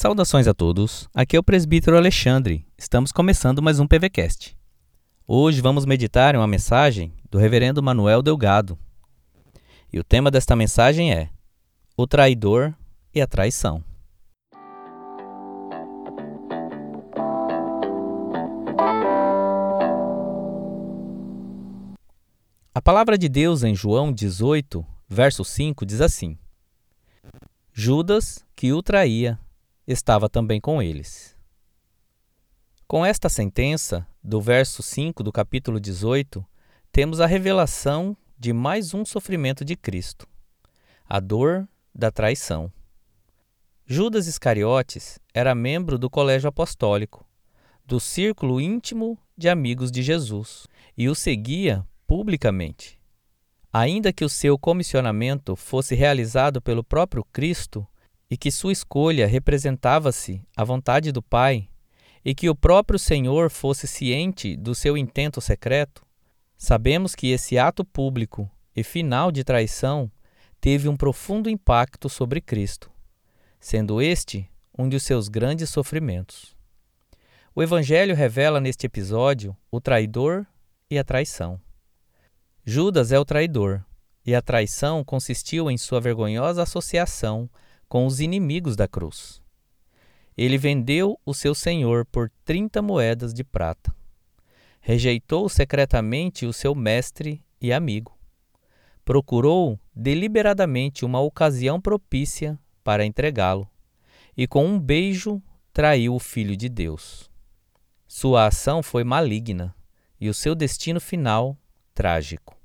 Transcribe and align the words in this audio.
Saudações 0.00 0.46
a 0.46 0.54
todos, 0.54 1.08
aqui 1.12 1.34
é 1.34 1.40
o 1.40 1.42
presbítero 1.42 1.96
Alexandre. 1.96 2.64
Estamos 2.78 3.10
começando 3.10 3.60
mais 3.60 3.80
um 3.80 3.86
PVCast. 3.88 4.56
Hoje 5.26 5.60
vamos 5.60 5.84
meditar 5.84 6.36
em 6.36 6.38
uma 6.38 6.46
mensagem 6.46 7.12
do 7.28 7.36
reverendo 7.36 7.82
Manuel 7.82 8.22
Delgado. 8.22 8.78
E 9.92 9.98
o 9.98 10.04
tema 10.04 10.30
desta 10.30 10.54
mensagem 10.54 11.12
é 11.12 11.30
O 11.96 12.06
traidor 12.06 12.72
e 13.12 13.20
a 13.20 13.26
traição. 13.26 13.82
A 22.72 22.80
palavra 22.80 23.18
de 23.18 23.28
Deus 23.28 23.64
em 23.64 23.74
João 23.74 24.12
18, 24.12 24.86
verso 25.08 25.44
5 25.44 25.84
diz 25.84 26.00
assim: 26.00 26.38
Judas, 27.72 28.46
que 28.54 28.72
o 28.72 28.80
traía, 28.80 29.36
estava 29.88 30.28
também 30.28 30.60
com 30.60 30.82
eles. 30.82 31.34
Com 32.86 33.04
esta 33.04 33.30
sentença, 33.30 34.06
do 34.22 34.38
verso 34.38 34.82
5 34.82 35.22
do 35.22 35.32
capítulo 35.32 35.80
18, 35.80 36.44
temos 36.92 37.20
a 37.20 37.26
revelação 37.26 38.14
de 38.38 38.52
mais 38.52 38.92
um 38.92 39.04
sofrimento 39.04 39.64
de 39.64 39.74
Cristo, 39.76 40.28
a 41.08 41.18
dor 41.18 41.66
da 41.94 42.10
traição. 42.10 42.70
Judas 43.86 44.26
Iscariotes 44.26 45.18
era 45.32 45.54
membro 45.54 45.98
do 45.98 46.10
colégio 46.10 46.48
apostólico, 46.48 47.26
do 47.84 47.98
círculo 47.98 48.60
íntimo 48.60 49.18
de 49.36 49.48
amigos 49.48 49.90
de 49.90 50.02
Jesus, 50.02 50.66
e 50.98 51.08
o 51.08 51.14
seguia 51.14 51.86
publicamente. 52.06 53.00
Ainda 53.72 54.12
que 54.12 54.24
o 54.24 54.28
seu 54.28 54.58
comissionamento 54.58 55.56
fosse 55.56 55.94
realizado 55.94 56.60
pelo 56.60 56.84
próprio 56.84 57.24
Cristo, 57.32 57.86
e 58.30 58.36
que 58.36 58.50
sua 58.50 58.72
escolha 58.72 59.26
representava-se 59.26 60.42
a 60.56 60.64
vontade 60.64 61.12
do 61.12 61.22
Pai, 61.22 61.68
e 62.24 62.34
que 62.34 62.48
o 62.48 62.54
próprio 62.54 62.98
Senhor 62.98 63.50
fosse 63.50 63.86
ciente 63.86 64.56
do 64.56 64.74
seu 64.74 64.96
intento 64.96 65.40
secreto, 65.40 66.04
sabemos 66.56 67.14
que 67.14 67.28
esse 67.28 67.58
ato 67.58 67.84
público 67.84 68.50
e 68.74 68.82
final 68.82 69.32
de 69.32 69.44
traição 69.44 70.10
teve 70.60 70.88
um 70.88 70.96
profundo 70.96 71.48
impacto 71.48 72.08
sobre 72.08 72.40
Cristo, 72.40 72.90
sendo 73.58 74.02
este 74.02 74.50
um 74.76 74.88
de 74.88 75.00
seus 75.00 75.28
grandes 75.28 75.70
sofrimentos. 75.70 76.56
O 77.54 77.62
Evangelho 77.62 78.14
revela 78.14 78.60
neste 78.60 78.86
episódio 78.86 79.56
o 79.70 79.80
traidor 79.80 80.46
e 80.90 80.98
a 80.98 81.04
traição. 81.04 81.60
Judas 82.64 83.10
é 83.10 83.18
o 83.18 83.24
traidor, 83.24 83.82
e 84.24 84.34
a 84.34 84.42
traição 84.42 85.02
consistiu 85.02 85.70
em 85.70 85.78
sua 85.78 86.00
vergonhosa 86.00 86.62
associação 86.62 87.48
com 87.88 88.06
os 88.06 88.20
inimigos 88.20 88.76
da 88.76 88.86
cruz. 88.86 89.42
Ele 90.36 90.56
vendeu 90.56 91.18
o 91.24 91.34
seu 91.34 91.54
senhor 91.54 92.04
por 92.06 92.30
trinta 92.44 92.80
moedas 92.80 93.34
de 93.34 93.42
prata. 93.42 93.94
Rejeitou 94.80 95.48
secretamente 95.48 96.46
o 96.46 96.52
seu 96.52 96.74
mestre 96.74 97.42
e 97.60 97.72
amigo. 97.72 98.16
Procurou 99.04 99.80
deliberadamente 99.94 101.04
uma 101.04 101.20
ocasião 101.20 101.80
propícia 101.80 102.58
para 102.84 103.04
entregá-lo, 103.04 103.68
e 104.36 104.46
com 104.46 104.64
um 104.64 104.78
beijo 104.78 105.42
traiu 105.72 106.14
o 106.14 106.20
Filho 106.20 106.56
de 106.56 106.68
Deus. 106.68 107.28
Sua 108.06 108.46
ação 108.46 108.82
foi 108.82 109.04
maligna 109.04 109.74
e 110.20 110.28
o 110.28 110.34
seu 110.34 110.54
destino 110.54 111.00
final 111.00 111.58
trágico. 111.92 112.56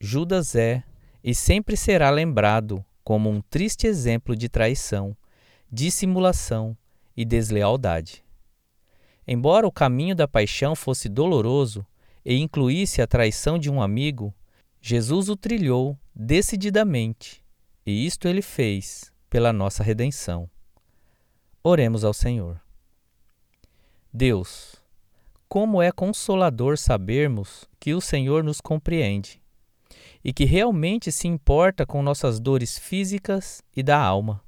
Judas 0.00 0.54
é 0.56 0.82
e 1.22 1.34
sempre 1.34 1.76
será 1.76 2.10
lembrado 2.10 2.84
como 3.04 3.28
um 3.28 3.40
triste 3.40 3.86
exemplo 3.86 4.36
de 4.36 4.48
traição, 4.48 5.16
dissimulação 5.70 6.76
e 7.16 7.24
deslealdade. 7.24 8.24
Embora 9.26 9.66
o 9.66 9.72
caminho 9.72 10.14
da 10.14 10.28
paixão 10.28 10.74
fosse 10.74 11.08
doloroso 11.08 11.86
e 12.24 12.36
incluísse 12.38 13.02
a 13.02 13.06
traição 13.06 13.58
de 13.58 13.70
um 13.70 13.82
amigo, 13.82 14.34
Jesus 14.80 15.28
o 15.28 15.36
trilhou 15.36 15.98
decididamente, 16.14 17.44
e 17.84 18.06
isto 18.06 18.28
ele 18.28 18.42
fez 18.42 19.12
pela 19.28 19.52
nossa 19.52 19.82
redenção. 19.82 20.48
Oremos 21.62 22.04
ao 22.04 22.12
Senhor. 22.12 22.60
Deus, 24.12 24.76
como 25.48 25.80
é 25.80 25.90
consolador 25.90 26.76
sabermos 26.76 27.68
que 27.80 27.94
o 27.94 28.00
Senhor 28.00 28.44
nos 28.44 28.60
compreende 28.60 29.41
e 30.24 30.32
que 30.32 30.44
realmente 30.44 31.10
se 31.10 31.26
importa 31.26 31.84
com 31.84 32.02
nossas 32.02 32.38
dores 32.38 32.78
físicas 32.78 33.62
e 33.74 33.82
da 33.82 33.98
alma. 33.98 34.42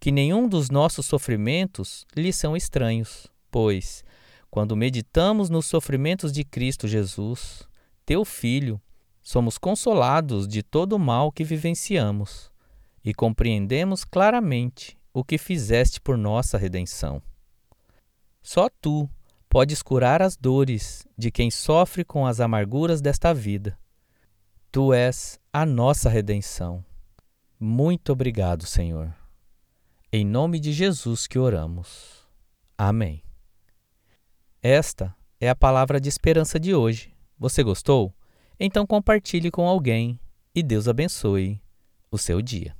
Que 0.00 0.10
nenhum 0.10 0.48
dos 0.48 0.70
nossos 0.70 1.06
sofrimentos 1.06 2.06
lhe 2.16 2.32
são 2.32 2.56
estranhos, 2.56 3.26
pois, 3.50 4.04
quando 4.50 4.76
meditamos 4.76 5.50
nos 5.50 5.66
sofrimentos 5.66 6.32
de 6.32 6.44
Cristo 6.44 6.88
Jesus, 6.88 7.68
teu 8.06 8.24
Filho, 8.24 8.80
somos 9.20 9.58
consolados 9.58 10.48
de 10.48 10.62
todo 10.62 10.94
o 10.94 10.98
mal 10.98 11.30
que 11.30 11.44
vivenciamos 11.44 12.50
e 13.04 13.12
compreendemos 13.12 14.04
claramente 14.04 14.96
o 15.12 15.22
que 15.22 15.36
fizeste 15.36 16.00
por 16.00 16.16
nossa 16.16 16.56
redenção. 16.56 17.20
Só 18.40 18.70
tu 18.80 19.10
podes 19.50 19.82
curar 19.82 20.22
as 20.22 20.36
dores 20.36 21.06
de 21.16 21.30
quem 21.30 21.50
sofre 21.50 22.04
com 22.04 22.24
as 22.24 22.40
amarguras 22.40 23.02
desta 23.02 23.34
vida 23.34 23.76
Tu 24.70 24.92
és 24.92 25.40
a 25.50 25.64
nossa 25.64 26.10
redenção. 26.10 26.84
Muito 27.58 28.12
obrigado, 28.12 28.66
Senhor. 28.66 29.14
Em 30.12 30.26
nome 30.26 30.60
de 30.60 30.72
Jesus 30.72 31.26
que 31.26 31.38
oramos. 31.38 32.26
Amém. 32.76 33.22
Esta 34.62 35.16
é 35.40 35.48
a 35.48 35.56
palavra 35.56 35.98
de 35.98 36.10
esperança 36.10 36.60
de 36.60 36.74
hoje. 36.74 37.14
Você 37.38 37.62
gostou? 37.62 38.14
Então 38.60 38.86
compartilhe 38.86 39.50
com 39.50 39.66
alguém 39.66 40.20
e 40.54 40.62
Deus 40.62 40.86
abençoe 40.86 41.62
o 42.10 42.18
seu 42.18 42.42
dia. 42.42 42.76